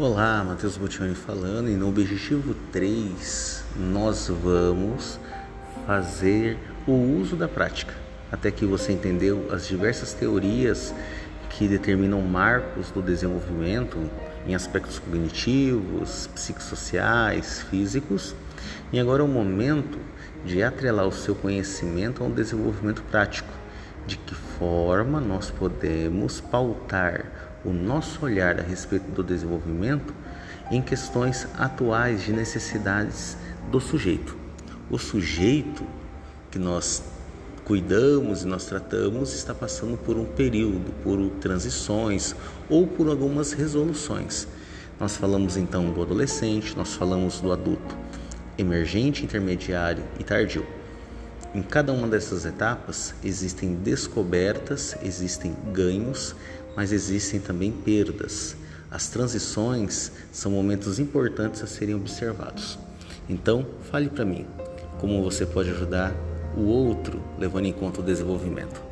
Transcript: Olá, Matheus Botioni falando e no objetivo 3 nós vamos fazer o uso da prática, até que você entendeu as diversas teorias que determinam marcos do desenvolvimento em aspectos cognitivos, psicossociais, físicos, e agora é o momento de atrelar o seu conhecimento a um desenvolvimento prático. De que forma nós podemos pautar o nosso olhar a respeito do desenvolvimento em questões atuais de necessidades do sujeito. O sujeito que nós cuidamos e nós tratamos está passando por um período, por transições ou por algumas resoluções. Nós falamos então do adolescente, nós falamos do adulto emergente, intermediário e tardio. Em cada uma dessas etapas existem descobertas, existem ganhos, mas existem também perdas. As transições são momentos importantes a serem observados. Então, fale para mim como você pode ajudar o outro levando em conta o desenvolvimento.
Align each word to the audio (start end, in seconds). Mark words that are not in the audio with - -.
Olá, 0.00 0.44
Matheus 0.44 0.76
Botioni 0.76 1.12
falando 1.12 1.68
e 1.68 1.74
no 1.74 1.88
objetivo 1.88 2.54
3 2.70 3.64
nós 3.74 4.28
vamos 4.28 5.18
fazer 5.84 6.56
o 6.86 6.92
uso 6.92 7.34
da 7.34 7.48
prática, 7.48 7.92
até 8.30 8.48
que 8.52 8.64
você 8.64 8.92
entendeu 8.92 9.48
as 9.50 9.66
diversas 9.66 10.12
teorias 10.12 10.94
que 11.50 11.66
determinam 11.66 12.22
marcos 12.22 12.92
do 12.92 13.02
desenvolvimento 13.02 13.98
em 14.46 14.54
aspectos 14.54 15.00
cognitivos, 15.00 16.28
psicossociais, 16.32 17.62
físicos, 17.62 18.36
e 18.92 19.00
agora 19.00 19.22
é 19.22 19.26
o 19.26 19.28
momento 19.28 19.98
de 20.44 20.62
atrelar 20.62 21.08
o 21.08 21.12
seu 21.12 21.34
conhecimento 21.34 22.22
a 22.22 22.26
um 22.28 22.30
desenvolvimento 22.30 23.02
prático. 23.10 23.52
De 24.06 24.16
que 24.16 24.32
forma 24.58 25.20
nós 25.20 25.50
podemos 25.50 26.40
pautar 26.40 27.24
o 27.64 27.72
nosso 27.72 28.24
olhar 28.24 28.58
a 28.58 28.62
respeito 28.62 29.10
do 29.12 29.22
desenvolvimento 29.22 30.12
em 30.70 30.82
questões 30.82 31.46
atuais 31.56 32.22
de 32.24 32.32
necessidades 32.32 33.36
do 33.70 33.80
sujeito. 33.80 34.36
O 34.90 34.98
sujeito 34.98 35.84
que 36.50 36.58
nós 36.58 37.02
cuidamos 37.64 38.42
e 38.42 38.46
nós 38.46 38.64
tratamos 38.66 39.34
está 39.34 39.54
passando 39.54 39.96
por 39.96 40.16
um 40.16 40.24
período, 40.24 40.92
por 41.02 41.18
transições 41.40 42.34
ou 42.68 42.86
por 42.86 43.08
algumas 43.08 43.52
resoluções. 43.52 44.48
Nós 44.98 45.16
falamos 45.16 45.56
então 45.56 45.90
do 45.90 46.02
adolescente, 46.02 46.76
nós 46.76 46.94
falamos 46.94 47.40
do 47.40 47.52
adulto 47.52 47.96
emergente, 48.56 49.24
intermediário 49.24 50.02
e 50.18 50.24
tardio. 50.24 50.77
Em 51.54 51.62
cada 51.62 51.92
uma 51.92 52.06
dessas 52.06 52.44
etapas 52.44 53.14
existem 53.24 53.74
descobertas, 53.74 54.94
existem 55.02 55.56
ganhos, 55.72 56.34
mas 56.76 56.92
existem 56.92 57.40
também 57.40 57.72
perdas. 57.72 58.54
As 58.90 59.08
transições 59.08 60.12
são 60.30 60.52
momentos 60.52 60.98
importantes 60.98 61.62
a 61.62 61.66
serem 61.66 61.94
observados. 61.94 62.78
Então, 63.28 63.66
fale 63.90 64.08
para 64.08 64.24
mim 64.24 64.46
como 64.98 65.22
você 65.22 65.46
pode 65.46 65.70
ajudar 65.70 66.14
o 66.56 66.62
outro 66.62 67.22
levando 67.38 67.66
em 67.66 67.72
conta 67.72 68.00
o 68.00 68.04
desenvolvimento. 68.04 68.87